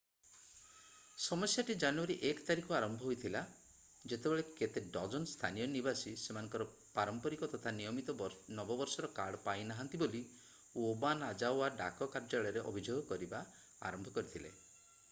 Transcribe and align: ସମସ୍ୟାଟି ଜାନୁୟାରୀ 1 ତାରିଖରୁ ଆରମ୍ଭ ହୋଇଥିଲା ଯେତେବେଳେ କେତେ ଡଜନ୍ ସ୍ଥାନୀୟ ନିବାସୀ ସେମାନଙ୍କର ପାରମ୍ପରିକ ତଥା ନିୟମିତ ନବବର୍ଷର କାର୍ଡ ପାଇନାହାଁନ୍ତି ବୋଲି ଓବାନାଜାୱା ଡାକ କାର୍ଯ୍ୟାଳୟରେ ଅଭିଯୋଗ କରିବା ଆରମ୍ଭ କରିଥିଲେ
ସମସ୍ୟାଟି 1.23 1.73
ଜାନୁୟାରୀ 1.81 2.15
1 2.29 2.39
ତାରିଖରୁ 2.47 2.75
ଆରମ୍ଭ 2.77 3.05
ହୋଇଥିଲା 3.09 3.41
ଯେତେବେଳେ 4.13 4.45
କେତେ 4.61 4.83
ଡଜନ୍ 4.95 5.27
ସ୍ଥାନୀୟ 5.33 5.67
ନିବାସୀ 5.75 6.15
ସେମାନଙ୍କର 6.23 6.67
ପାରମ୍ପରିକ 6.97 7.51
ତଥା 7.53 7.75
ନିୟମିତ 7.83 8.17
ନବବର୍ଷର 8.63 9.11
କାର୍ଡ 9.21 9.43
ପାଇନାହାଁନ୍ତି 9.47 10.01
ବୋଲି 10.05 10.23
ଓବାନାଜାୱା 10.89 11.71
ଡାକ 11.85 12.09
କାର୍ଯ୍ୟାଳୟରେ 12.17 12.65
ଅଭିଯୋଗ 12.73 13.07
କରିବା 13.15 13.47
ଆରମ୍ଭ 13.91 14.19
କରିଥିଲେ 14.21 14.59